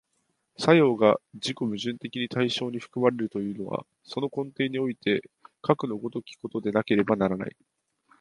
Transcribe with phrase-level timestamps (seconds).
[0.57, 5.21] 作用が自己矛盾的に対象に含まれるというのは、その根底において
[5.61, 7.55] かくの如きことでなければならない。